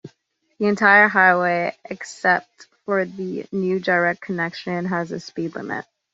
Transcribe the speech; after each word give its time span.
The 0.57 0.65
entire 0.65 1.07
highway, 1.09 1.77
except 1.85 2.65
for 2.85 3.05
the 3.05 3.45
new 3.51 3.79
direct 3.79 4.19
connection, 4.19 4.85
has 4.85 5.11
a 5.11 5.19
speed 5.19 5.53
limit. 5.55 5.85